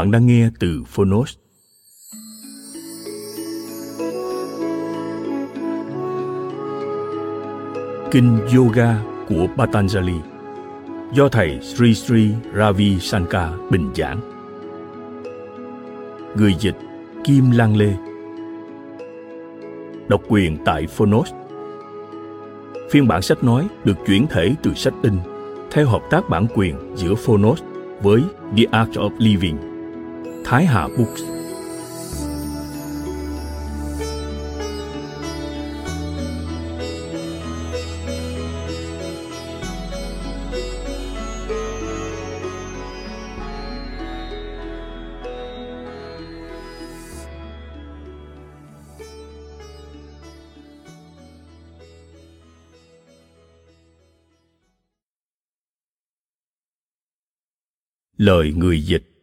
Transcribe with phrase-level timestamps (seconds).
[0.00, 1.36] Bạn đang nghe từ Phonos.
[8.10, 10.20] Kinh Yoga của Patanjali
[11.12, 14.20] do thầy Sri Sri Ravi Shankar bình giảng.
[16.36, 16.76] Người dịch
[17.24, 17.92] Kim Lan Lê
[20.08, 21.30] Độc quyền tại Phonos
[22.90, 25.14] Phiên bản sách nói được chuyển thể từ sách in
[25.70, 27.62] theo hợp tác bản quyền giữa Phonos
[28.02, 28.22] với
[28.56, 29.69] The Art of Living
[30.44, 31.22] Thái Hà Books.
[58.20, 59.19] Lời người dịch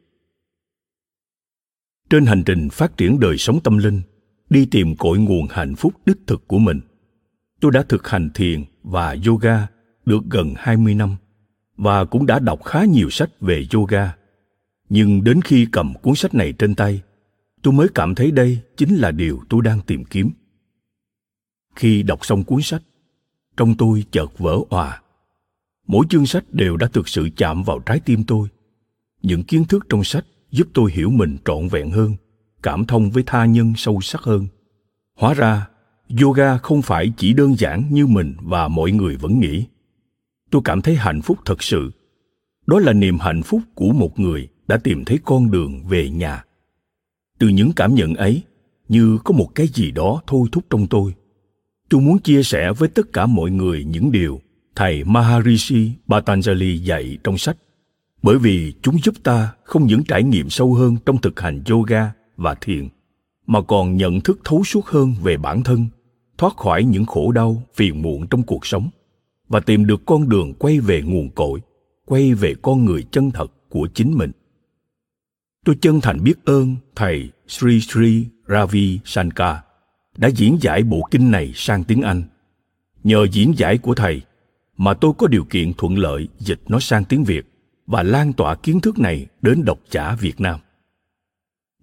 [2.09, 4.01] trên hành trình phát triển đời sống tâm linh
[4.49, 6.79] đi tìm cội nguồn hạnh phúc đích thực của mình
[7.59, 9.67] tôi đã thực hành thiền và yoga
[10.05, 11.15] được gần 20 năm
[11.77, 14.15] và cũng đã đọc khá nhiều sách về yoga.
[14.89, 17.01] Nhưng đến khi cầm cuốn sách này trên tay,
[17.61, 20.31] tôi mới cảm thấy đây chính là điều tôi đang tìm kiếm.
[21.75, 22.81] Khi đọc xong cuốn sách,
[23.57, 25.01] trong tôi chợt vỡ òa.
[25.87, 28.47] Mỗi chương sách đều đã thực sự chạm vào trái tim tôi.
[29.21, 32.15] Những kiến thức trong sách giúp tôi hiểu mình trọn vẹn hơn,
[32.63, 34.47] cảm thông với tha nhân sâu sắc hơn.
[35.15, 35.67] Hóa ra,
[36.21, 39.65] yoga không phải chỉ đơn giản như mình và mọi người vẫn nghĩ.
[40.51, 41.91] Tôi cảm thấy hạnh phúc thật sự.
[42.67, 46.43] Đó là niềm hạnh phúc của một người đã tìm thấy con đường về nhà.
[47.39, 48.43] Từ những cảm nhận ấy,
[48.89, 51.13] như có một cái gì đó thôi thúc trong tôi.
[51.89, 54.41] Tôi muốn chia sẻ với tất cả mọi người những điều
[54.75, 57.57] thầy maharishi patanjali dạy trong sách
[58.21, 62.11] bởi vì chúng giúp ta không những trải nghiệm sâu hơn trong thực hành yoga
[62.37, 62.87] và thiền,
[63.47, 65.85] mà còn nhận thức thấu suốt hơn về bản thân,
[66.37, 68.89] thoát khỏi những khổ đau, phiền muộn trong cuộc sống,
[69.49, 71.61] và tìm được con đường quay về nguồn cội,
[72.05, 74.31] quay về con người chân thật của chính mình.
[75.65, 79.55] Tôi chân thành biết ơn thầy sri sri ravi shankar
[80.17, 82.23] đã diễn giải bộ kinh này sang tiếng anh.
[83.03, 84.21] Nhờ diễn giải của thầy
[84.77, 87.56] mà tôi có điều kiện thuận lợi dịch nó sang tiếng việt
[87.87, 90.59] và lan tỏa kiến thức này đến độc giả Việt Nam.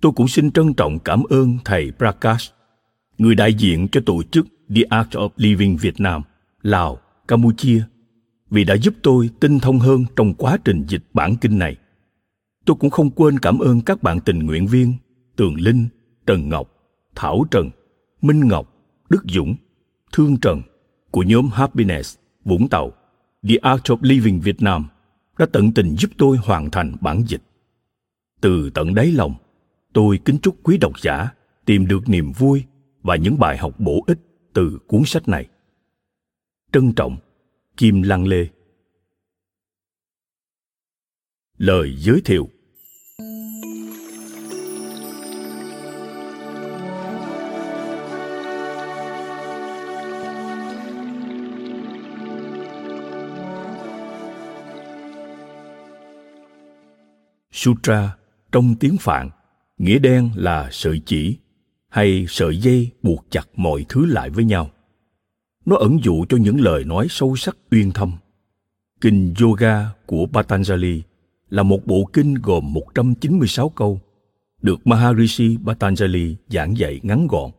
[0.01, 2.55] Tôi cũng xin trân trọng cảm ơn thầy Prakash,
[3.19, 6.23] người đại diện cho tổ chức The Art of Living Việt Nam,
[6.63, 6.99] Lào,
[7.29, 7.83] Campuchia,
[8.51, 11.77] vì đã giúp tôi tinh thông hơn trong quá trình dịch bản kinh này.
[12.65, 14.95] Tôi cũng không quên cảm ơn các bạn tình nguyện viên
[15.37, 15.89] Tường Linh,
[16.27, 16.71] Trần Ngọc,
[17.15, 17.71] Thảo Trần,
[18.23, 18.75] Minh Ngọc,
[19.09, 19.55] Đức Dũng,
[20.13, 20.63] Thương Trần
[21.11, 22.93] của nhóm Happiness, Vũng Tàu,
[23.49, 24.89] The Art of Living Việt Nam
[25.39, 27.43] đã tận tình giúp tôi hoàn thành bản dịch.
[28.41, 29.35] Từ tận đáy lòng,
[29.93, 31.29] tôi kính chúc quý độc giả
[31.65, 32.65] tìm được niềm vui
[33.03, 34.19] và những bài học bổ ích
[34.53, 35.49] từ cuốn sách này.
[36.73, 37.17] Trân trọng,
[37.77, 38.49] Kim Lăng Lê
[41.59, 42.49] Lời giới thiệu
[57.65, 58.17] Sutra
[58.53, 59.31] trong tiếng Phạn,
[59.79, 61.37] nghĩa đen là sợi chỉ
[61.89, 64.71] hay sợi dây buộc chặt mọi thứ lại với nhau.
[65.67, 68.13] Nó ẩn dụ cho những lời nói sâu sắc uyên thâm.
[69.01, 71.01] Kinh Yoga của Patanjali
[71.49, 74.01] là một bộ kinh gồm 196 câu,
[74.63, 77.51] được Maharishi Patanjali giảng dạy ngắn gọn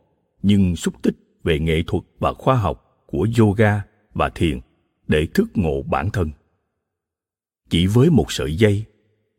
[0.42, 3.82] nhưng xúc tích về nghệ thuật và khoa học của yoga
[4.14, 4.60] và thiền
[5.08, 6.30] để thức ngộ bản thân.
[7.70, 8.84] Chỉ với một sợi dây,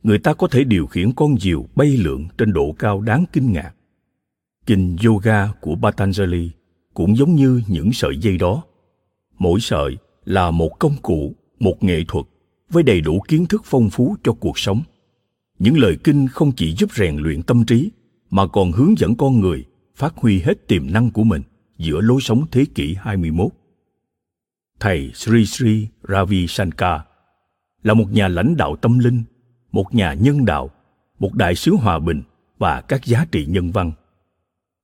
[0.03, 3.51] người ta có thể điều khiển con diều bay lượn trên độ cao đáng kinh
[3.51, 3.73] ngạc.
[4.65, 6.49] Kinh yoga của Patanjali
[6.93, 8.63] cũng giống như những sợi dây đó.
[9.39, 12.25] Mỗi sợi là một công cụ, một nghệ thuật
[12.69, 14.81] với đầy đủ kiến thức phong phú cho cuộc sống.
[15.59, 17.91] Những lời kinh không chỉ giúp rèn luyện tâm trí
[18.29, 19.65] mà còn hướng dẫn con người
[19.95, 21.41] phát huy hết tiềm năng của mình
[21.77, 23.51] giữa lối sống thế kỷ 21.
[24.79, 27.01] Thầy Sri Sri Ravi Shankar
[27.83, 29.23] là một nhà lãnh đạo tâm linh,
[29.71, 30.69] một nhà nhân đạo,
[31.19, 32.21] một đại sứ hòa bình
[32.57, 33.91] và các giá trị nhân văn.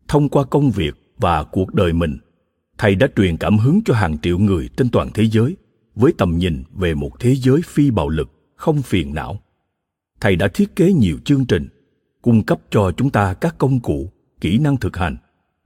[0.07, 2.17] Thông qua công việc và cuộc đời mình,
[2.77, 5.55] thầy đã truyền cảm hứng cho hàng triệu người trên toàn thế giới
[5.95, 9.39] với tầm nhìn về một thế giới phi bạo lực, không phiền não.
[10.19, 11.67] Thầy đã thiết kế nhiều chương trình,
[12.21, 15.17] cung cấp cho chúng ta các công cụ, kỹ năng thực hành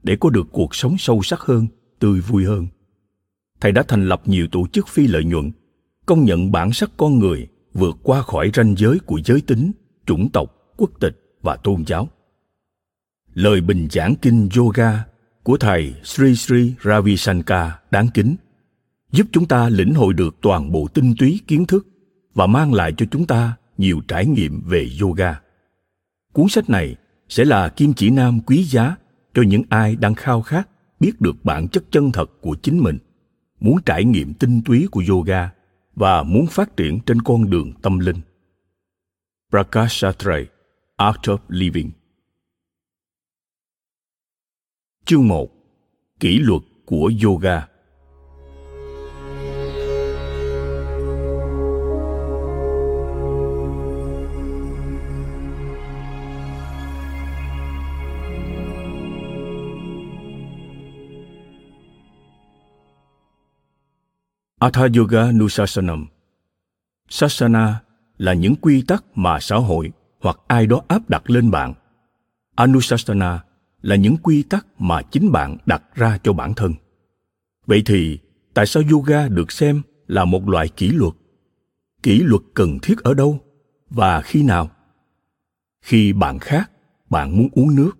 [0.04, 1.68] để có được cuộc sống sâu sắc hơn,
[2.00, 2.68] tươi vui hơn.
[3.62, 5.52] Thầy đã thành lập nhiều tổ chức phi lợi nhuận,
[6.06, 9.72] công nhận bản sắc con người vượt qua khỏi ranh giới của giới tính,
[10.06, 12.08] chủng tộc, quốc tịch và tôn giáo.
[13.34, 15.04] Lời bình giảng kinh yoga
[15.44, 18.36] của thầy Sri Sri Ravi Shankar đáng kính,
[19.12, 21.88] giúp chúng ta lĩnh hội được toàn bộ tinh túy kiến thức
[22.34, 25.40] và mang lại cho chúng ta nhiều trải nghiệm về yoga.
[26.34, 26.96] Cuốn sách này
[27.30, 28.96] sẽ là kim chỉ nam quý giá
[29.34, 30.70] cho những ai đang khao khát
[31.00, 32.98] biết được bản chất chân thật của chính mình,
[33.60, 35.52] muốn trải nghiệm tinh túy của yoga
[35.98, 38.22] và muốn phát triển trên con đường tâm linh.
[39.50, 40.48] Prakash Satray,
[40.96, 41.92] Art of Living
[45.06, 45.50] Chương 1
[46.20, 47.68] Kỷ luật của yoga
[64.60, 66.08] Atha Yoga Nusasanam
[67.10, 67.82] Sasana
[68.18, 71.74] là những quy tắc mà xã hội hoặc ai đó áp đặt lên bạn.
[72.56, 73.44] Anusasana
[73.82, 76.74] là những quy tắc mà chính bạn đặt ra cho bản thân.
[77.66, 78.20] Vậy thì,
[78.54, 81.14] tại sao yoga được xem là một loại kỷ luật?
[82.04, 83.40] Kỷ luật cần thiết ở đâu
[83.90, 84.70] và khi nào?
[85.82, 86.72] Khi bạn khát,
[87.10, 87.92] bạn muốn uống nước,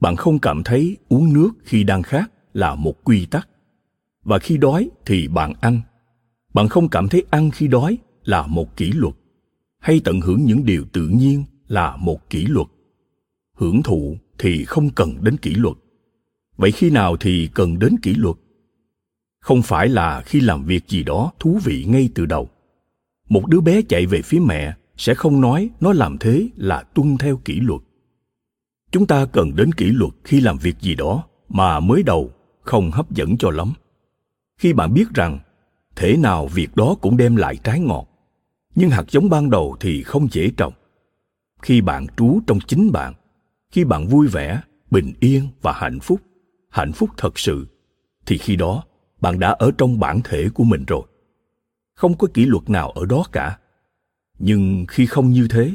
[0.00, 3.48] bạn không cảm thấy uống nước khi đang khát là một quy tắc.
[4.22, 5.80] Và khi đói thì bạn ăn
[6.54, 9.14] bạn không cảm thấy ăn khi đói là một kỷ luật,
[9.78, 12.66] hay tận hưởng những điều tự nhiên là một kỷ luật.
[13.56, 15.76] Hưởng thụ thì không cần đến kỷ luật.
[16.56, 18.36] Vậy khi nào thì cần đến kỷ luật?
[19.40, 22.48] Không phải là khi làm việc gì đó thú vị ngay từ đầu.
[23.28, 27.18] Một đứa bé chạy về phía mẹ sẽ không nói nó làm thế là tuân
[27.18, 27.80] theo kỷ luật.
[28.92, 32.30] Chúng ta cần đến kỷ luật khi làm việc gì đó mà mới đầu
[32.62, 33.72] không hấp dẫn cho lắm.
[34.58, 35.38] Khi bạn biết rằng
[36.00, 38.06] thể nào việc đó cũng đem lại trái ngọt.
[38.74, 40.72] Nhưng hạt giống ban đầu thì không dễ trồng.
[41.62, 43.14] Khi bạn trú trong chính bạn,
[43.70, 44.60] khi bạn vui vẻ,
[44.90, 46.20] bình yên và hạnh phúc
[46.70, 47.66] hạnh phúc thật sự,
[48.26, 48.84] thì khi đó,
[49.20, 51.02] bạn đã ở trong bản thể của mình rồi.
[51.94, 53.58] Không có kỷ luật nào ở đó cả.
[54.38, 55.74] Nhưng khi không như thế,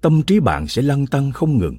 [0.00, 1.76] tâm trí bạn sẽ lăn tăng không ngừng.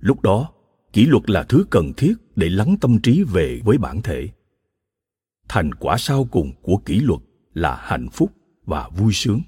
[0.00, 0.52] Lúc đó,
[0.92, 4.28] kỷ luật là thứ cần thiết để lắng tâm trí về với bản thể
[5.48, 7.20] thành quả sau cùng của kỷ luật
[7.54, 8.32] là hạnh phúc
[8.66, 9.40] và vui sướng.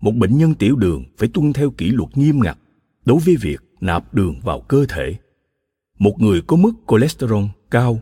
[0.00, 2.58] Một bệnh nhân tiểu đường phải tuân theo kỷ luật nghiêm ngặt
[3.04, 5.16] đối với việc nạp đường vào cơ thể.
[5.98, 8.00] Một người có mức cholesterol cao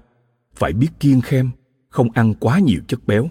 [0.55, 1.51] phải biết kiêng khem,
[1.89, 3.29] không ăn quá nhiều chất béo.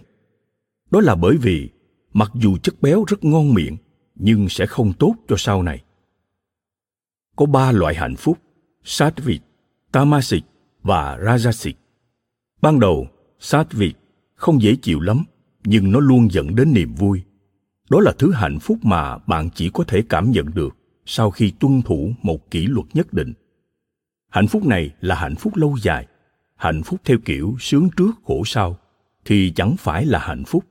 [0.92, 1.70] Đó là bởi vì
[2.14, 3.78] mặc dù chất béo rất ngon miệng,
[4.16, 5.84] nhưng sẽ không tốt cho sau này.
[7.36, 8.38] Có ba loại hạnh phúc
[8.84, 9.42] sattvic,
[9.92, 10.44] tamasic
[10.84, 11.74] và rajasic.
[12.62, 13.08] Ban đầu
[13.40, 13.94] sát việc,
[14.36, 15.24] không dễ chịu lắm,
[15.64, 17.24] nhưng nó luôn dẫn đến niềm vui.
[17.90, 20.76] Đó là thứ hạnh phúc mà bạn chỉ có thể cảm nhận được
[21.06, 23.34] sau khi tuân thủ một kỷ luật nhất định.
[24.30, 26.08] Hạnh phúc này là hạnh phúc lâu dài,
[26.56, 28.78] hạnh phúc theo kiểu sướng trước khổ sau,
[29.26, 30.66] thì chẳng phải là hạnh phúc.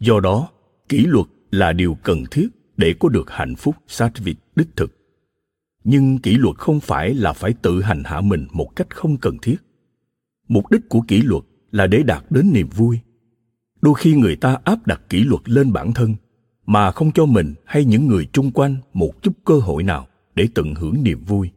[0.00, 0.48] Do đó,
[0.88, 4.92] kỷ luật là điều cần thiết để có được hạnh phúc sattvic đích thực.
[5.84, 9.38] Nhưng kỷ luật không phải là phải tự hành hạ mình một cách không cần
[9.42, 9.56] thiết.
[10.48, 13.00] Mục đích của kỷ luật là để đạt đến niềm vui.
[13.80, 16.14] Đôi khi người ta áp đặt kỷ luật lên bản thân,
[16.66, 20.48] mà không cho mình hay những người chung quanh một chút cơ hội nào để
[20.54, 21.50] tận hưởng niềm vui.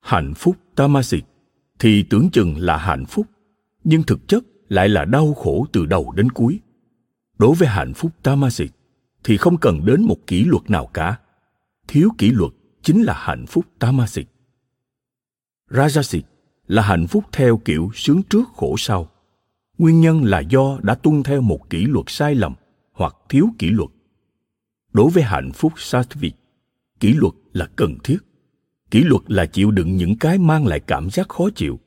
[0.00, 1.24] Hạnh phúc tamasic
[1.78, 3.26] thì tưởng chừng là hạnh phúc,
[3.84, 6.60] nhưng thực chất lại là đau khổ từ đầu đến cuối.
[7.38, 8.70] Đối với hạnh phúc tamasic
[9.24, 11.18] thì không cần đến một kỷ luật nào cả.
[11.88, 12.52] Thiếu kỷ luật
[12.82, 14.28] chính là hạnh phúc tamasic
[15.70, 16.22] rajasic
[16.68, 19.08] là hạnh phúc theo kiểu sướng trước khổ sau.
[19.78, 22.54] Nguyên nhân là do đã tuân theo một kỷ luật sai lầm
[22.92, 23.90] hoặc thiếu kỷ luật.
[24.92, 26.34] Đối với hạnh phúc sattvic,
[27.00, 28.18] kỷ luật là cần thiết.
[28.90, 31.78] Kỷ luật là chịu đựng những cái mang lại cảm giác khó chịu.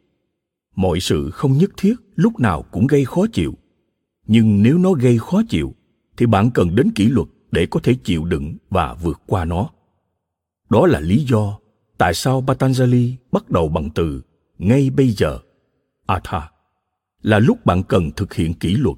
[0.76, 3.54] Mọi sự không nhất thiết lúc nào cũng gây khó chịu.
[4.28, 5.76] Nhưng nếu nó gây khó chịu,
[6.18, 9.70] thì bạn cần đến kỷ luật để có thể chịu đựng và vượt qua nó.
[10.70, 11.60] Đó là lý do
[11.98, 14.22] tại sao patanjali bắt đầu bằng từ
[14.62, 15.40] ngay bây giờ,
[16.06, 16.52] atha,
[17.22, 18.98] là lúc bạn cần thực hiện kỷ luật.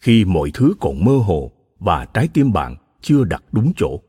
[0.00, 4.00] Khi mọi thứ còn mơ hồ và trái tim bạn chưa đặt đúng chỗ.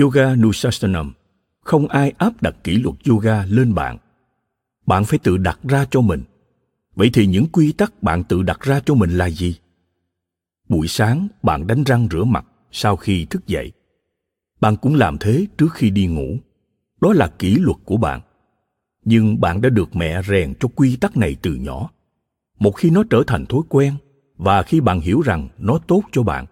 [0.00, 1.12] Yoga nusasanam
[1.60, 3.98] không ai áp đặt kỷ luật yoga lên bạn.
[4.86, 6.22] Bạn phải tự đặt ra cho mình.
[6.94, 9.58] Vậy thì những quy tắc bạn tự đặt ra cho mình là gì?
[10.68, 13.72] Buổi sáng, bạn đánh răng rửa mặt sau khi thức dậy.
[14.60, 16.36] Bạn cũng làm thế trước khi đi ngủ.
[17.00, 18.20] Đó là kỷ luật của bạn
[19.04, 21.90] nhưng bạn đã được mẹ rèn cho quy tắc này từ nhỏ.
[22.58, 23.94] Một khi nó trở thành thói quen,
[24.36, 26.46] và khi bạn hiểu rằng nó tốt cho bạn,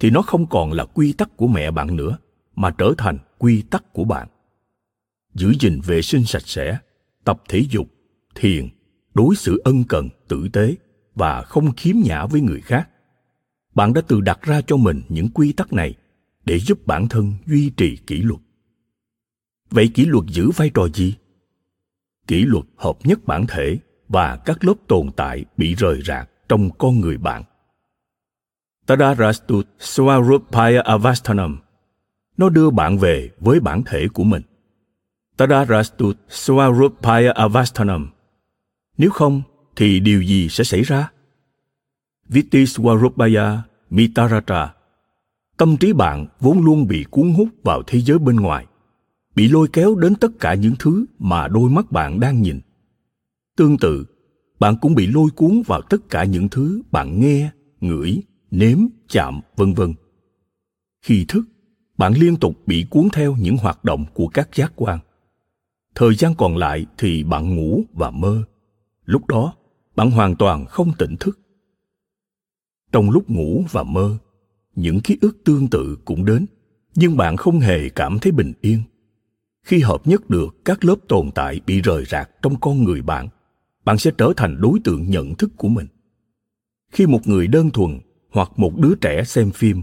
[0.00, 2.18] thì nó không còn là quy tắc của mẹ bạn nữa,
[2.56, 4.28] mà trở thành quy tắc của bạn.
[5.34, 6.78] Giữ gìn vệ sinh sạch sẽ,
[7.24, 7.86] tập thể dục,
[8.34, 8.68] thiền,
[9.14, 10.74] đối xử ân cần, tử tế,
[11.14, 12.88] và không khiếm nhã với người khác.
[13.74, 15.94] Bạn đã tự đặt ra cho mình những quy tắc này
[16.44, 18.40] để giúp bản thân duy trì kỷ luật.
[19.70, 21.14] Vậy kỷ luật giữ vai trò gì?
[22.26, 23.78] Kỷ luật hợp nhất bản thể
[24.08, 27.42] và các lớp tồn tại bị rời rạc trong con người bạn.
[28.86, 31.58] Tadarastut Swarupaya Avastanam
[32.36, 34.42] nó đưa bạn về với bản thể của mình.
[35.36, 38.10] Tadarastut Swarupaya Avastanam
[38.98, 39.42] nếu không
[39.76, 41.10] thì điều gì sẽ xảy ra?
[42.28, 43.58] Viti Swarupaya
[43.90, 44.74] Mitarata,
[45.56, 48.66] tâm trí bạn vốn luôn bị cuốn hút vào thế giới bên ngoài
[49.36, 52.60] bị lôi kéo đến tất cả những thứ mà đôi mắt bạn đang nhìn.
[53.56, 54.04] Tương tự,
[54.58, 57.50] bạn cũng bị lôi cuốn vào tất cả những thứ bạn nghe,
[57.80, 58.78] ngửi, nếm,
[59.08, 59.94] chạm, vân vân.
[61.02, 61.42] Khi thức,
[61.98, 64.98] bạn liên tục bị cuốn theo những hoạt động của các giác quan.
[65.94, 68.42] Thời gian còn lại thì bạn ngủ và mơ.
[69.04, 69.54] Lúc đó,
[69.96, 71.38] bạn hoàn toàn không tỉnh thức.
[72.92, 74.18] Trong lúc ngủ và mơ,
[74.74, 76.46] những ký ức tương tự cũng đến,
[76.94, 78.82] nhưng bạn không hề cảm thấy bình yên
[79.66, 83.28] khi hợp nhất được, các lớp tồn tại bị rời rạc trong con người bạn
[83.84, 85.86] bạn sẽ trở thành đối tượng nhận thức của mình.
[86.90, 89.82] Khi một người đơn thuần hoặc một đứa trẻ xem phim,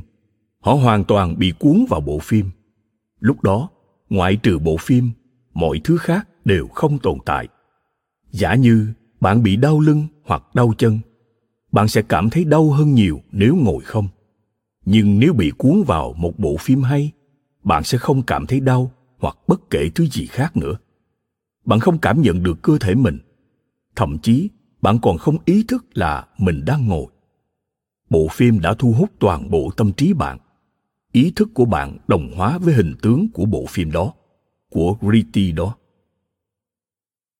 [0.59, 2.49] họ hoàn toàn bị cuốn vào bộ phim.
[3.19, 3.69] Lúc đó,
[4.09, 5.11] ngoại trừ bộ phim,
[5.53, 7.47] mọi thứ khác đều không tồn tại.
[8.31, 8.87] Giả như
[9.19, 10.99] bạn bị đau lưng hoặc đau chân,
[11.71, 14.07] bạn sẽ cảm thấy đau hơn nhiều nếu ngồi không.
[14.85, 17.11] Nhưng nếu bị cuốn vào một bộ phim hay,
[17.63, 18.91] bạn sẽ không cảm thấy đau
[19.23, 20.73] hoặc bất kể thứ gì khác nữa.
[21.65, 23.19] Bạn không cảm nhận được cơ thể mình.
[23.95, 24.49] Thậm chí,
[24.81, 27.05] bạn còn không ý thức là mình đang ngồi.
[28.09, 30.37] Bộ phim đã thu hút toàn bộ tâm trí bạn.
[31.11, 34.13] Ý thức của bạn đồng hóa với hình tướng của bộ phim đó,
[34.69, 35.75] của Riti đó.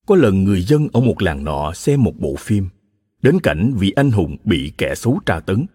[0.07, 2.69] Có lần người dân ở một làng nọ xem một bộ phim.
[3.21, 5.65] Đến cảnh vị anh hùng bị kẻ xấu tra tấn.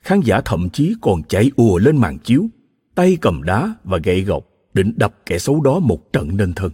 [0.00, 2.46] Khán giả thậm chí còn chạy ùa lên màn chiếu,
[2.94, 6.72] tay cầm đá và gậy gộc định đập kẻ xấu đó một trận nên thân.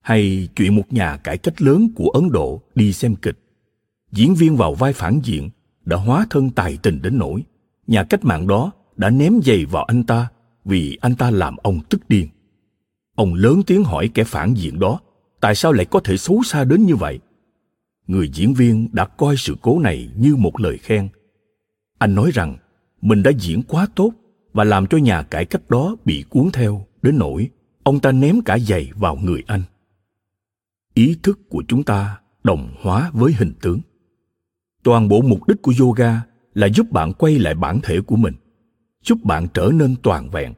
[0.00, 3.38] Hay chuyện một nhà cải cách lớn của ấn độ đi xem kịch.
[4.12, 5.50] Diễn viên vào vai phản diện
[5.84, 7.42] đã hóa thân tài tình đến nỗi
[7.90, 10.28] nhà cách mạng đó đã ném giày vào anh ta
[10.64, 12.28] vì anh ta làm ông tức điên.
[13.14, 15.00] Ông lớn tiếng hỏi kẻ phản diện đó,
[15.40, 17.18] tại sao lại có thể xấu xa đến như vậy?
[18.06, 21.08] Người diễn viên đã coi sự cố này như một lời khen.
[21.98, 22.56] Anh nói rằng,
[23.02, 24.12] mình đã diễn quá tốt
[24.52, 27.50] và làm cho nhà cải cách đó bị cuốn theo đến nỗi,
[27.82, 29.62] ông ta ném cả giày vào người anh.
[30.94, 33.80] Ý thức của chúng ta đồng hóa với hình tướng.
[34.82, 36.22] Toàn bộ mục đích của yoga
[36.54, 38.34] là giúp bạn quay lại bản thể của mình,
[39.02, 40.54] giúp bạn trở nên toàn vẹn.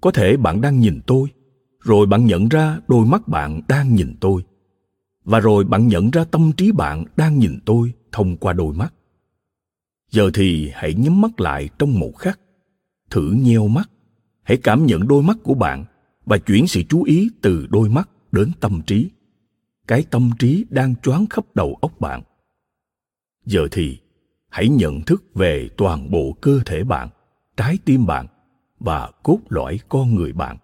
[0.00, 1.28] Có thể bạn đang nhìn tôi,
[1.80, 4.42] rồi bạn nhận ra đôi mắt bạn đang nhìn tôi,
[5.24, 8.94] và rồi bạn nhận ra tâm trí bạn đang nhìn tôi thông qua đôi mắt.
[10.10, 12.40] Giờ thì hãy nhắm mắt lại trong một khắc,
[13.10, 13.90] thử nheo mắt
[14.44, 15.84] hãy cảm nhận đôi mắt của bạn
[16.26, 19.10] và chuyển sự chú ý từ đôi mắt đến tâm trí.
[19.86, 22.22] Cái tâm trí đang choáng khắp đầu óc bạn.
[23.46, 23.98] Giờ thì,
[24.50, 27.08] hãy nhận thức về toàn bộ cơ thể bạn,
[27.56, 28.26] trái tim bạn
[28.78, 30.56] và cốt lõi con người bạn.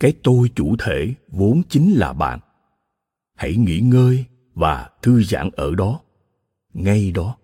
[0.00, 2.40] Cái tôi chủ thể vốn chính là bạn.
[3.36, 6.00] Hãy nghỉ ngơi và thư giãn ở đó,
[6.74, 7.36] ngay đó.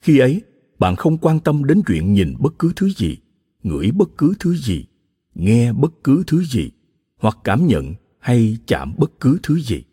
[0.00, 0.42] Khi ấy,
[0.78, 3.16] bạn không quan tâm đến chuyện nhìn bất cứ thứ gì
[3.62, 4.86] ngửi bất cứ thứ gì,
[5.34, 6.70] nghe bất cứ thứ gì,
[7.18, 9.84] hoặc cảm nhận hay chạm bất cứ thứ gì.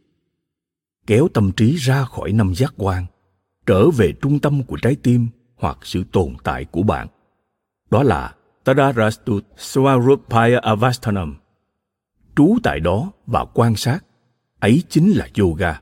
[1.08, 3.06] Kéo tâm trí ra khỏi năm giác quan,
[3.66, 7.08] trở về trung tâm của trái tim hoặc sự tồn tại của bạn.
[7.92, 11.38] Đó là Tadarastut Swarupaya Avasthanam.
[12.36, 14.00] Trú tại đó và quan sát,
[14.60, 15.82] ấy chính là yoga.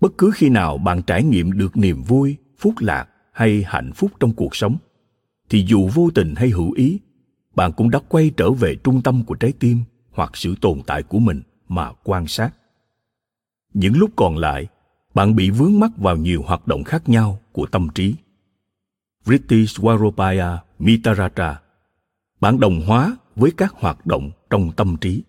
[0.00, 4.10] Bất cứ khi nào bạn trải nghiệm được niềm vui, phúc lạc hay hạnh phúc
[4.20, 4.76] trong cuộc sống
[5.50, 7.00] thì dù vô tình hay hữu ý,
[7.54, 11.02] bạn cũng đã quay trở về trung tâm của trái tim hoặc sự tồn tại
[11.02, 12.50] của mình mà quan sát.
[13.74, 14.66] Những lúc còn lại,
[15.14, 18.14] bạn bị vướng mắc vào nhiều hoạt động khác nhau của tâm trí.
[19.24, 21.60] Vritti swaropaya mitarata,
[22.40, 25.22] bạn đồng hóa với các hoạt động trong tâm trí.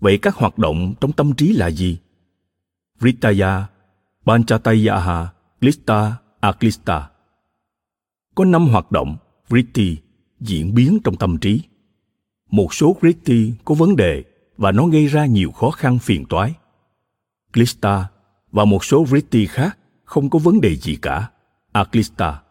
[0.00, 1.98] Vậy các hoạt động trong tâm trí là gì?
[3.00, 3.66] Vrittaya
[4.24, 7.10] panchatayaha klista aklista.
[8.34, 9.16] Có năm hoạt động
[9.48, 9.96] vritti
[10.40, 11.60] diễn biến trong tâm trí.
[12.50, 14.24] Một số vritti có vấn đề
[14.56, 16.54] và nó gây ra nhiều khó khăn phiền toái.
[17.52, 18.08] Glista
[18.52, 21.30] và một số vritti khác không có vấn đề gì cả.
[21.72, 22.42] À, Aglista.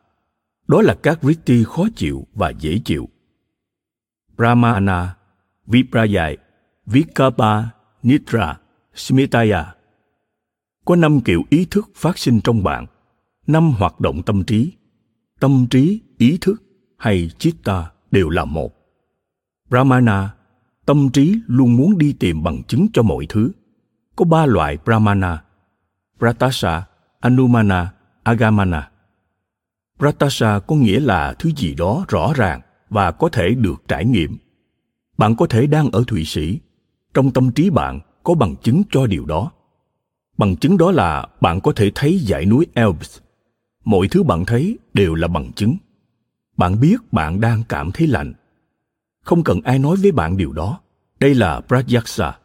[0.67, 3.09] đó là các vritti khó chịu và dễ chịu.
[4.37, 5.15] Brahmana
[5.67, 6.37] viprayai
[6.85, 7.63] vikapa
[8.03, 8.59] nitra
[8.95, 9.75] smitaya.
[10.85, 12.85] Có năm kiểu ý thức phát sinh trong bạn,
[13.47, 14.73] năm hoạt động tâm trí.
[15.39, 16.63] Tâm trí, ý thức
[16.97, 18.73] hay chitta đều là một.
[19.69, 20.33] Brahmana,
[20.85, 23.51] tâm trí luôn muốn đi tìm bằng chứng cho mọi thứ.
[24.15, 25.43] Có ba loại brahmana
[26.19, 26.87] pratasa,
[27.19, 28.89] anumana, agamana.
[29.99, 34.37] Pratasa có nghĩa là thứ gì đó rõ ràng và có thể được trải nghiệm.
[35.17, 36.59] Bạn có thể đang ở thụy sĩ.
[37.13, 39.51] Trong tâm trí bạn có bằng chứng cho điều đó.
[40.37, 43.19] Bằng chứng đó là bạn có thể thấy dãy núi alps.
[43.85, 45.77] Mọi thứ bạn thấy đều là bằng chứng
[46.57, 48.33] bạn biết bạn đang cảm thấy lạnh.
[49.23, 50.79] Không cần ai nói với bạn điều đó.
[51.19, 52.37] Đây là pratyaksa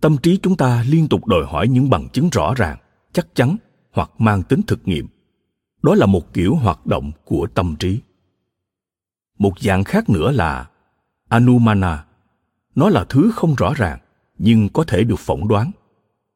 [0.00, 2.78] tâm trí chúng ta liên tục đòi hỏi những bằng chứng rõ ràng,
[3.12, 3.56] chắc chắn
[3.92, 5.08] hoặc mang tính thực nghiệm.
[5.82, 8.00] Đó là một kiểu hoạt động của tâm trí.
[9.38, 10.68] Một dạng khác nữa là
[11.28, 12.04] anumana.
[12.74, 13.98] Nó là thứ không rõ ràng,
[14.38, 15.70] nhưng có thể được phỏng đoán.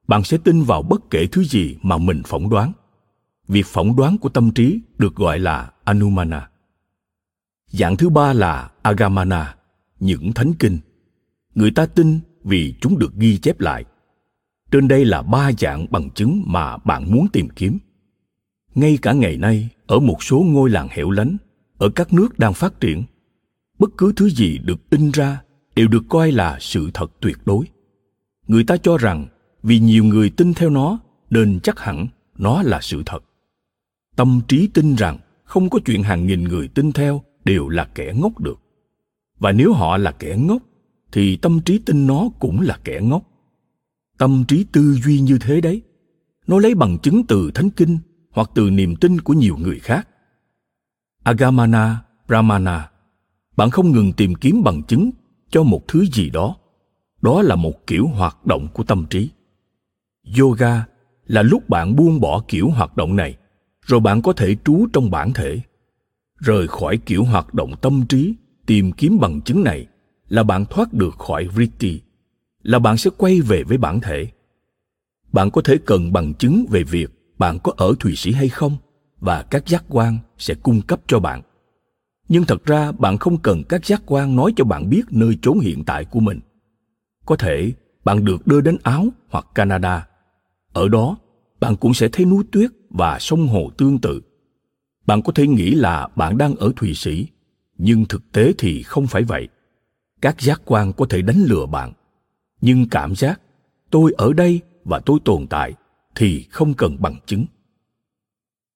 [0.09, 2.73] Bạn sẽ tin vào bất kể thứ gì mà mình phỏng đoán.
[3.49, 6.49] Việc phỏng đoán của tâm trí được gọi là anumana
[7.73, 9.55] dạng thứ ba là agamana,
[10.01, 10.79] những thánh kinh.
[11.55, 13.85] Người ta tin vì chúng được ghi chép lại.
[14.71, 17.79] Trên đây là ba dạng bằng chứng mà bạn muốn tìm kiếm.
[18.75, 21.37] Ngay cả ngày nay, ở một số ngôi làng hẻo lánh,
[21.79, 23.05] ở các nước đang phát triển,
[23.79, 25.43] bất cứ thứ gì được in ra
[25.77, 27.65] đều được coi là sự thật tuyệt đối.
[28.47, 29.27] Người ta cho rằng
[29.63, 30.99] vì nhiều người tin theo nó
[31.31, 32.07] nên chắc hẳn
[32.39, 33.25] nó là sự thật.
[34.17, 38.13] Tâm trí tin rằng không có chuyện hàng nghìn người tin theo đều là kẻ
[38.17, 38.61] ngốc được.
[39.39, 40.63] Và nếu họ là kẻ ngốc,
[41.13, 43.23] thì tâm trí tin nó cũng là kẻ ngốc.
[44.19, 45.83] Tâm trí tư duy như thế đấy,
[46.47, 47.99] nó lấy bằng chứng từ thánh kinh
[48.31, 50.09] hoặc từ niềm tin của nhiều người khác.
[51.23, 52.91] Agamana, brahmana,
[53.57, 55.11] bạn không ngừng tìm kiếm bằng chứng
[55.51, 56.57] cho một thứ gì đó.
[57.23, 59.31] Đó là một kiểu hoạt động của tâm trí.
[60.39, 60.85] Yoga
[61.27, 63.37] là lúc bạn buông bỏ kiểu hoạt động này,
[63.87, 65.61] rồi bạn có thể trú trong bản thể
[66.43, 68.35] rời khỏi kiểu hoạt động tâm trí,
[68.67, 69.87] tìm kiếm bằng chứng này
[70.29, 72.01] là bạn thoát được khỏi vritti,
[72.63, 74.27] là bạn sẽ quay về với bản thể.
[75.33, 78.77] Bạn có thể cần bằng chứng về việc bạn có ở thụy sĩ hay không
[79.21, 81.43] và các giác quan sẽ cung cấp cho bạn.
[82.29, 85.61] Nhưng thật ra, bạn không cần các giác quan nói cho bạn biết nơi trốn
[85.61, 86.41] hiện tại của mình.
[87.27, 87.73] Có thể,
[88.05, 90.07] bạn được đưa đến áo hoặc canada.
[90.73, 91.17] Ở đó,
[91.61, 94.21] bạn cũng sẽ thấy núi tuyết và sông hồ tương tự
[95.07, 97.27] bạn có thể nghĩ là bạn đang ở thụy sĩ,
[97.79, 99.49] nhưng thực tế thì không phải vậy.
[100.21, 101.93] Các giác quan có thể đánh lừa bạn,
[102.61, 103.41] nhưng cảm giác
[103.91, 105.75] tôi ở đây và tôi tồn tại
[106.15, 107.47] thì không cần bằng chứng.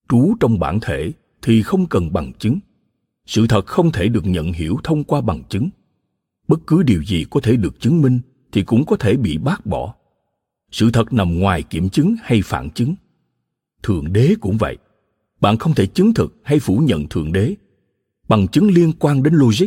[0.08, 1.12] Trú trong bản thể
[1.42, 2.58] thì không cần bằng chứng.
[3.26, 5.68] Sự thật không thể được nhận hiểu thông qua bằng chứng.
[6.48, 8.20] Bất cứ điều gì có thể được chứng minh
[8.52, 9.94] thì cũng có thể bị bác bỏ.
[10.70, 12.94] Sự thật nằm ngoài kiểm chứng hay phản chứng.
[13.82, 14.76] Thượng đế cũng vậy
[15.46, 17.54] bạn không thể chứng thực hay phủ nhận thượng đế
[18.28, 19.66] bằng chứng liên quan đến logic,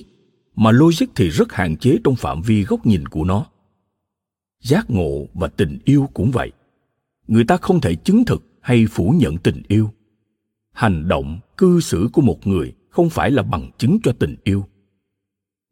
[0.55, 3.45] mà logic thì rất hạn chế trong phạm vi góc nhìn của nó.
[4.63, 6.51] Giác ngộ và tình yêu cũng vậy.
[7.27, 9.89] Người ta không thể chứng thực hay phủ nhận tình yêu.
[10.71, 14.65] Hành động, cư xử của một người không phải là bằng chứng cho tình yêu.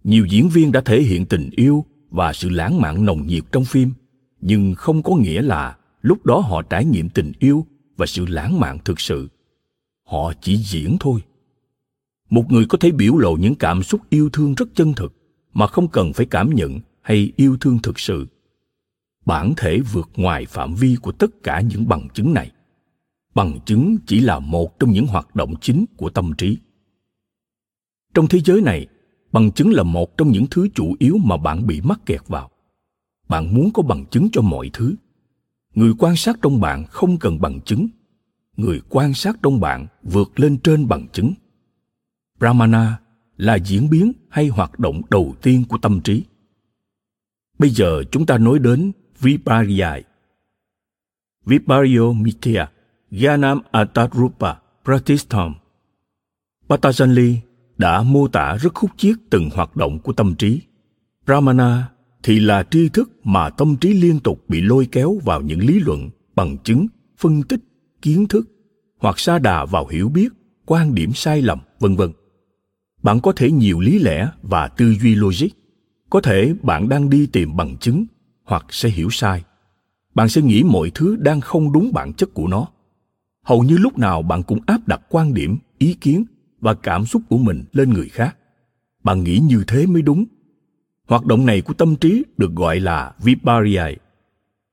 [0.03, 3.65] Nhiều diễn viên đã thể hiện tình yêu và sự lãng mạn nồng nhiệt trong
[3.65, 3.91] phim,
[4.41, 7.65] nhưng không có nghĩa là lúc đó họ trải nghiệm tình yêu
[7.97, 9.27] và sự lãng mạn thực sự
[10.07, 11.21] họ chỉ diễn thôi.
[12.29, 15.13] Một người có thể biểu lộ những cảm xúc yêu thương rất chân thực
[15.53, 18.27] mà không cần phải cảm nhận hay yêu thương thực sự.
[19.25, 22.51] Bản thể vượt ngoài phạm vi của tất cả những bằng chứng này.
[23.35, 26.57] Bằng chứng chỉ là một trong những hoạt động chính của tâm trí.
[28.13, 28.87] Trong thế giới này,
[29.31, 32.49] bằng chứng là một trong những thứ chủ yếu mà bạn bị mắc kẹt vào.
[33.29, 34.95] Bạn muốn có bằng chứng cho mọi thứ.
[35.75, 37.87] Người quan sát trong bạn không cần bằng chứng
[38.57, 41.33] người quan sát trong bạn vượt lên trên bằng chứng.
[42.39, 42.99] Brahmana
[43.37, 46.23] là diễn biến hay hoạt động đầu tiên của tâm trí.
[47.59, 50.03] Bây giờ chúng ta nói đến vipariyai
[51.47, 52.67] viparyo mithya,
[53.11, 55.55] gyanam atarupa pratistham.
[56.69, 57.35] Patanjali
[57.77, 60.61] đã mô tả rất khúc chiết từng hoạt động của tâm trí.
[61.25, 61.89] Brahmana
[62.23, 65.79] thì là tri thức mà tâm trí liên tục bị lôi kéo vào những lý
[65.79, 67.59] luận, bằng chứng, phân tích
[68.07, 68.47] kiến thức
[68.97, 70.29] hoặc sa đà vào hiểu biết,
[70.65, 72.11] quan điểm sai lầm, vân vân.
[73.03, 75.47] Bạn có thể nhiều lý lẽ và tư duy logic.
[76.09, 78.05] Có thể bạn đang đi tìm bằng chứng
[78.43, 79.43] hoặc sẽ hiểu sai.
[80.15, 82.67] Bạn sẽ nghĩ mọi thứ đang không đúng bản chất của nó.
[83.43, 86.23] Hầu như lúc nào bạn cũng áp đặt quan điểm, ý kiến
[86.59, 88.37] và cảm xúc của mình lên người khác.
[89.03, 90.25] Bạn nghĩ như thế mới đúng.
[91.07, 93.97] Hoạt động này của tâm trí được gọi là vipariai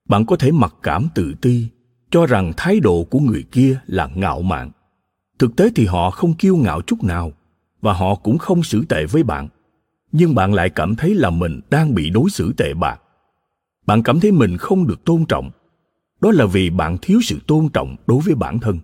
[0.09, 1.69] bạn có thể mặc cảm tự ti
[2.15, 4.71] cho rằng thái độ của người kia là ngạo mạn.
[5.39, 7.33] Thực tế thì họ không kiêu ngạo chút nào,
[7.81, 9.49] và họ cũng không xử tệ với bạn.
[10.13, 13.01] Nhưng bạn lại cảm thấy là mình đang bị đối xử tệ bạc.
[13.87, 15.51] Bạn cảm thấy mình không được tôn trọng.
[16.21, 18.79] Đó là vì bạn thiếu sự tôn trọng đối với bản thân.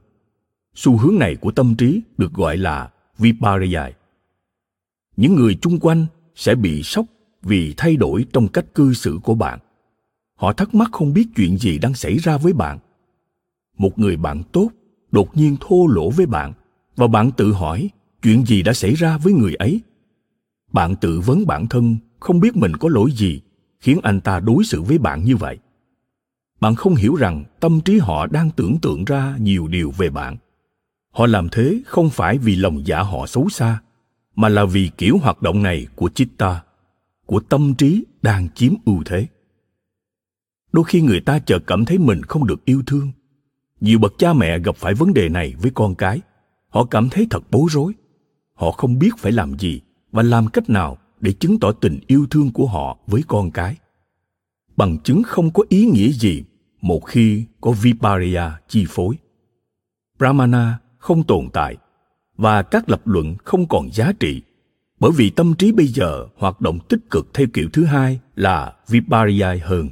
[0.75, 3.95] Xu hướng này của tâm trí được gọi là vipariyai
[5.17, 7.07] những người chung quanh sẽ bị sốc
[7.43, 9.59] vì thay đổi trong cách cư xử của bạn.
[10.35, 12.79] Họ thắc mắc không biết chuyện gì đang xảy ra với bạn
[13.79, 14.71] một người bạn tốt
[15.13, 16.53] đột nhiên thô lỗ với bạn
[16.97, 17.91] và bạn tự hỏi
[18.23, 19.81] chuyện gì đã xảy ra với người ấy.
[20.73, 23.41] Bạn tự vấn bản thân không biết mình có lỗi gì
[23.81, 25.59] khiến anh ta đối xử với bạn như vậy.
[26.61, 30.37] Bạn không hiểu rằng tâm trí họ đang tưởng tượng ra nhiều điều về bạn.
[31.11, 33.81] Họ làm thế không phải vì lòng dạ họ xấu xa,
[34.37, 36.63] mà là vì kiểu hoạt động này của chitta,
[37.27, 39.27] của tâm trí đang chiếm ưu thế.
[40.73, 43.13] Đôi khi người ta chợt cảm thấy mình không được yêu thương
[43.81, 46.21] nhiều bậc cha mẹ gặp phải vấn đề này với con cái.
[46.69, 47.93] Họ cảm thấy thật bối rối.
[48.55, 49.81] Họ không biết phải làm gì
[50.13, 53.77] và làm cách nào để chứng tỏ tình yêu thương của họ với con cái.
[54.77, 56.45] Bằng chứng không có ý nghĩa gì
[56.81, 59.15] một khi có viparia chi phối.
[60.19, 61.77] Brahmana không tồn tại
[62.37, 64.43] và các lập luận không còn giá trị
[65.01, 68.75] bởi vì tâm trí bây giờ hoạt động tích cực theo kiểu thứ hai là
[68.89, 69.89] viparia hơn.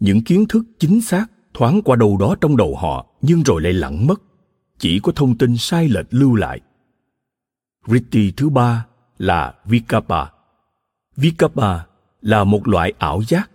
[0.00, 3.72] Những kiến thức chính xác thoáng qua đâu đó trong đầu họ nhưng rồi lại
[3.72, 4.22] lẳng mất
[4.78, 6.60] chỉ có thông tin sai lệch lưu lại
[7.86, 8.86] Riti thứ ba
[9.18, 10.26] là Vikapa.
[11.16, 11.78] Vikapa
[12.22, 13.50] là một loại ảo giác.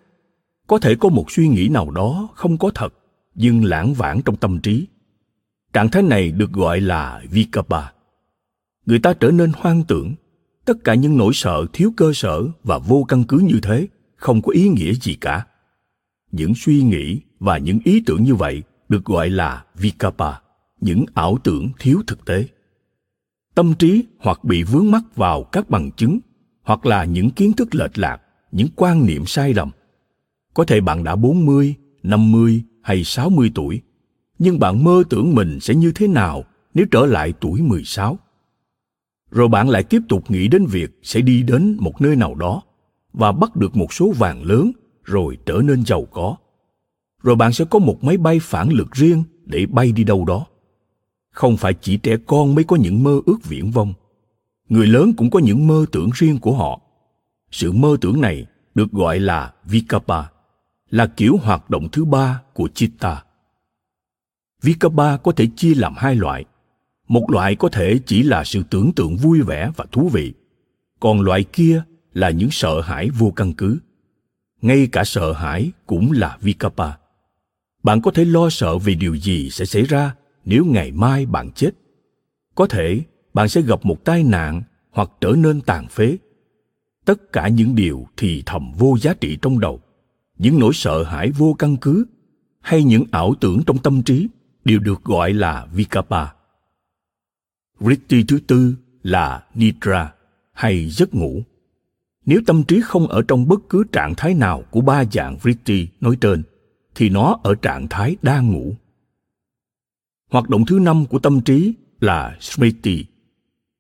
[0.68, 2.94] Có thể có một suy nghĩ nào đó không có thật,
[3.36, 4.88] nhưng lãng vãng trong tâm trí.
[5.74, 7.92] Trạng thái này được gọi là Vikapa.
[8.86, 10.14] Người ta trở nên hoang tưởng.
[10.66, 14.42] Tất cả những nỗi sợ thiếu cơ sở và vô căn cứ như thế không
[14.42, 15.46] có ý nghĩa gì cả.
[16.32, 20.34] Những suy nghĩ và những ý tưởng như vậy được gọi là Vikapa,
[20.82, 22.48] những ảo tưởng thiếu thực tế
[23.56, 26.20] tâm trí hoặc bị vướng mắc vào các bằng chứng
[26.64, 29.72] hoặc là những kiến thức lệch lạc, những quan niệm sai lầm.
[30.54, 33.82] Có thể bạn đã 40, 50 hay 60 tuổi,
[34.40, 38.20] nhưng bạn mơ tưởng mình sẽ như thế nào nếu trở lại tuổi 16.
[39.32, 42.62] Rồi bạn lại tiếp tục nghĩ đến việc sẽ đi đến một nơi nào đó
[43.14, 44.72] và bắt được một số vàng lớn
[45.04, 46.36] rồi trở nên giàu có.
[47.24, 50.46] Rồi bạn sẽ có một máy bay phản lực riêng để bay đi đâu đó.
[51.32, 53.94] Không phải chỉ trẻ con mới có những mơ ước viễn vông.
[54.70, 56.82] Người lớn cũng có những mơ tưởng riêng của họ.
[57.52, 60.24] Sự mơ tưởng này được gọi là vikapa,
[60.90, 63.24] là kiểu hoạt động thứ ba của chitta.
[64.62, 66.46] Vikapa có thể chia làm hai loại.
[67.08, 70.34] Một loại có thể chỉ là sự tưởng tượng vui vẻ và thú vị.
[71.00, 71.84] Còn loại kia
[72.14, 73.80] là những sợ hãi vô căn cứ
[74.62, 76.92] ngay cả sợ hãi cũng là vikapa
[77.84, 81.52] bạn có thể lo sợ về điều gì sẽ xảy ra nếu ngày mai bạn
[81.52, 81.72] chết.
[82.56, 83.02] Có thể
[83.34, 86.18] bạn sẽ gặp một tai nạn hoặc trở nên tàn phế.
[87.06, 89.82] Tất cả những điều thì thầm vô giá trị trong đầu.
[90.38, 92.06] Những nỗi sợ hãi vô căn cứ
[92.60, 94.28] hay những ảo tưởng trong tâm trí
[94.66, 96.28] đều được gọi là vikapa
[97.80, 100.14] vritti thứ tư là nidra,
[100.54, 101.42] hay giấc ngủ
[102.26, 105.88] nếu tâm trí không ở trong bất cứ trạng thái nào của ba dạng vritti
[106.02, 106.44] nói trên
[106.96, 108.74] thì nó ở trạng thái đang ngủ.
[110.32, 113.06] Hoạt động thứ năm của tâm trí là Smriti,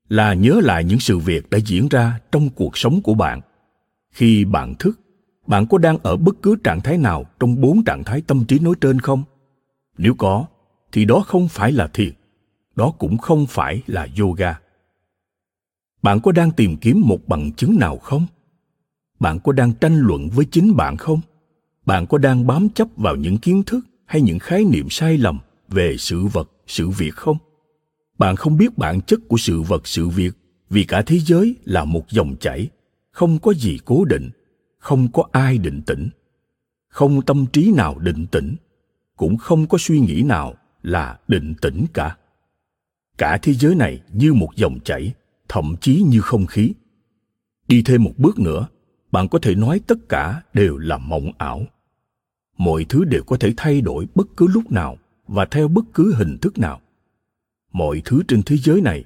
[0.10, 3.42] là nhớ lại những sự việc đã diễn ra trong cuộc sống của bạn.
[4.12, 5.00] Khi bạn thức
[5.48, 8.60] bạn có đang ở bất cứ trạng thái nào trong bốn trạng thái tâm trí
[8.60, 9.24] nói trên không?
[9.98, 10.46] Nếu có
[10.92, 12.14] thì đó không phải là thiền
[12.76, 14.60] đó cũng không phải là yoga
[16.02, 18.28] bạn có đang tìm kiếm một bằng chứng nào không?
[19.20, 21.22] Bạn có đang tranh luận với chính bạn không?
[21.86, 25.40] Bạn có đang bám chấp vào những kiến thức hay những khái niệm sai lầm
[25.68, 27.38] về sự vật, sự việc không?
[28.18, 30.32] Bạn không biết bản chất của sự vật, sự việc,
[30.70, 32.70] vì cả thế giới là một dòng chảy,
[33.12, 34.30] không có gì cố định,
[34.78, 36.10] không có ai định tĩnh,
[36.90, 38.56] không tâm trí nào định tĩnh,
[39.18, 42.18] cũng không có suy nghĩ nào là định tĩnh cả.
[43.18, 45.14] Cả thế giới này như một dòng chảy
[45.52, 46.74] thậm chí như không khí.
[47.68, 48.68] Đi thêm một bước nữa,
[49.12, 51.66] bạn có thể nói tất cả đều là mộng ảo.
[52.58, 56.14] Mọi thứ đều có thể thay đổi bất cứ lúc nào và theo bất cứ
[56.16, 56.82] hình thức nào.
[57.74, 59.04] Mọi thứ trên thế giới này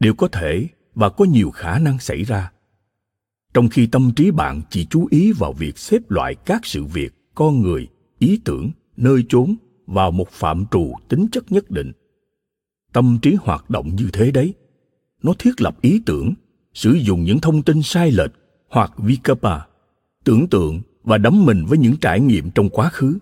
[0.00, 2.52] đều có thể và có nhiều khả năng xảy ra.
[3.54, 7.14] Trong khi tâm trí bạn chỉ chú ý vào việc xếp loại các sự việc,
[7.34, 9.56] con người, ý tưởng, nơi chốn
[9.86, 11.92] vào một phạm trù tính chất nhất định.
[12.92, 14.54] Tâm trí hoạt động như thế đấy
[15.22, 16.34] nó thiết lập ý tưởng
[16.74, 18.30] sử dụng những thông tin sai lệch
[18.68, 19.60] hoặc vikapa
[20.24, 23.18] tưởng tượng và đắm mình với những trải nghiệm trong quá khứ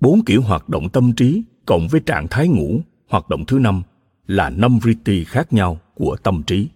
[0.00, 3.82] bốn kiểu hoạt động tâm trí cộng với trạng thái ngủ hoạt động thứ năm
[4.26, 6.68] là năm vritti khác nhau của tâm trí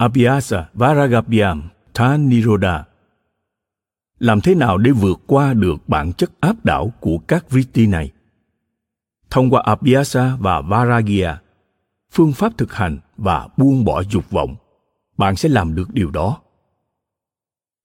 [0.00, 1.62] Abhyasa Varagabhyam
[1.94, 2.84] Tha Niroda.
[4.18, 8.10] Làm thế nào để vượt qua được bản chất áp đảo của các vritti này?
[9.30, 11.40] Thông qua Abhyasa và Varagya,
[12.12, 14.56] phương pháp thực hành và buông bỏ dục vọng,
[15.16, 16.40] bạn sẽ làm được điều đó.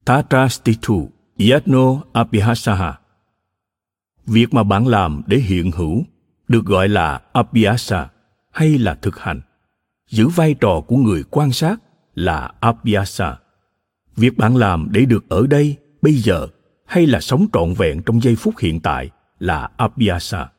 [0.06, 1.10] Tatra Stitu
[1.50, 3.00] Yatno Abhyasaha
[4.26, 6.04] Việc mà bạn làm để hiện hữu
[6.48, 8.10] được gọi là Abhyasa
[8.52, 9.42] hay là thực hành,
[10.10, 11.76] giữ vai trò của người quan sát
[12.16, 13.38] là abhyasa.
[14.16, 16.48] Việc bạn làm để được ở đây bây giờ
[16.86, 19.10] hay là sống trọn vẹn trong giây phút hiện tại
[19.40, 20.50] là abhyasa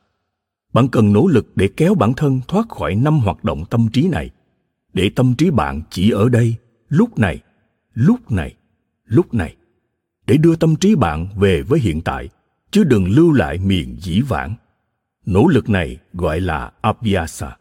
[0.76, 4.08] bạn cần nỗ lực để kéo bản thân thoát khỏi năm hoạt động tâm trí
[4.08, 4.30] này.
[4.92, 6.54] Để tâm trí bạn chỉ ở đây,
[6.88, 7.40] lúc này
[7.94, 8.54] lúc này
[9.04, 9.56] lúc này.
[10.26, 12.28] Để đưa tâm trí bạn về với hiện tại,
[12.70, 14.54] chứ đừng lưu lại miền dĩ vãng.
[15.26, 17.56] Nỗ lực này gọi là abhyasa.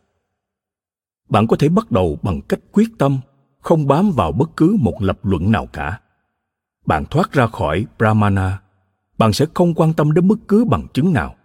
[1.30, 3.20] Bạn có thể bắt đầu bằng cách quyết tâm,
[3.62, 6.00] không bám vào bất cứ một lập luận nào cả.
[6.86, 8.62] Bạn thoát ra khỏi brahmana,
[9.18, 11.36] bạn sẽ không quan tâm đến bất cứ bằng chứng nào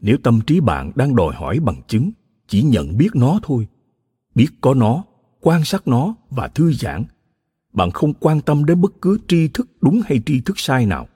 [0.00, 2.10] nếu tâm trí bạn đang đòi hỏi bằng chứng,
[2.48, 3.66] chỉ nhận biết nó thôi.
[4.34, 5.04] Biết có nó,
[5.40, 7.04] quan sát nó và thư giãn.
[7.72, 11.08] Bạn không quan tâm đến bất cứ tri thức đúng hay tri thức sai nào.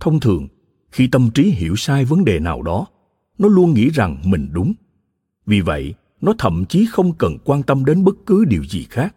[0.00, 0.48] Thông thường,
[0.90, 2.86] khi tâm trí hiểu sai vấn đề nào đó,
[3.38, 4.72] nó luôn nghĩ rằng mình đúng.
[5.46, 9.16] Vì vậy, nó thậm chí không cần quan tâm đến bất cứ điều gì khác.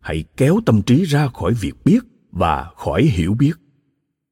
[0.00, 2.00] Hãy kéo tâm trí ra khỏi việc biết
[2.32, 3.52] và khỏi hiểu biết.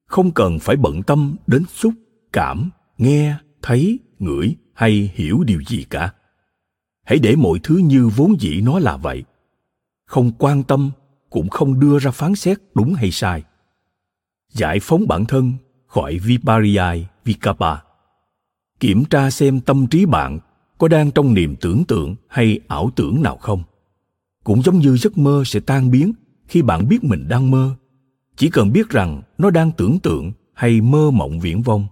[0.06, 1.92] Không cần phải bận tâm đến xúc,
[2.32, 6.12] cảm nghe, thấy, ngửi hay hiểu điều gì cả.
[7.04, 9.24] Hãy để mọi thứ như vốn dĩ nó là vậy.
[10.06, 10.90] Không quan tâm,
[11.30, 13.42] cũng không đưa ra phán xét đúng hay sai.
[14.52, 15.52] Giải phóng bản thân
[15.86, 17.76] khỏi vipariyai vikapa.
[18.80, 20.38] Kiểm tra xem tâm trí bạn
[20.78, 23.62] có đang trong niềm tưởng tượng hay ảo tưởng nào không.
[24.44, 26.12] Cũng giống như giấc mơ sẽ tan biến
[26.46, 27.74] khi bạn biết mình đang mơ.
[28.36, 31.86] Chỉ cần biết rằng nó đang tưởng tượng hay mơ mộng viễn vông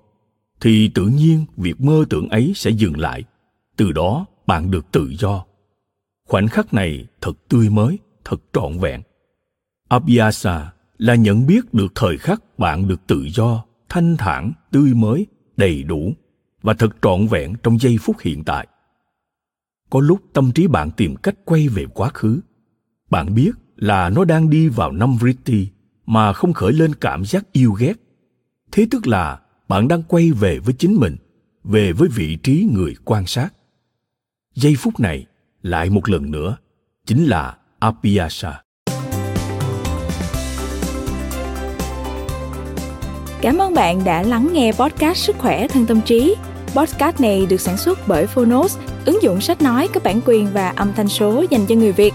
[0.62, 3.24] thì tự nhiên việc mơ tưởng ấy sẽ dừng lại.
[3.76, 5.44] Từ đó, bạn được tự do.
[6.28, 9.02] Khoảnh khắc này thật tươi mới, thật trọn vẹn.
[9.88, 15.26] Abhyasa là nhận biết được thời khắc bạn được tự do, thanh thản, tươi mới,
[15.56, 16.12] đầy đủ
[16.62, 18.66] và thật trọn vẹn trong giây phút hiện tại.
[19.90, 22.40] Có lúc tâm trí bạn tìm cách quay về quá khứ.
[23.10, 25.68] Bạn biết là nó đang đi vào năm vritti
[26.06, 27.94] mà không khởi lên cảm giác yêu ghét.
[28.72, 29.41] Thế tức là
[29.72, 31.16] bạn đang quay về với chính mình
[31.64, 33.48] về với vị trí người quan sát
[34.54, 35.26] giây phút này
[35.62, 36.56] lại một lần nữa
[37.06, 38.62] chính là apiasa
[43.40, 46.34] Cảm ơn bạn đã lắng nghe podcast Sức khỏe thân tâm trí.
[46.74, 50.68] Podcast này được sản xuất bởi Phonos, ứng dụng sách nói có bản quyền và
[50.68, 52.14] âm thanh số dành cho người Việt.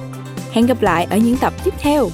[0.52, 2.10] Hẹn gặp lại ở những tập tiếp theo.